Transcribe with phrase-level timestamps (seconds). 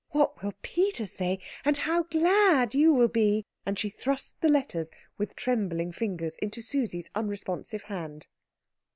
[0.09, 1.37] What will Peter say?
[1.63, 4.89] And how glad you will be" And she thrust the letters
[5.19, 8.25] with trembling fingers into Susie's unresponsive hand.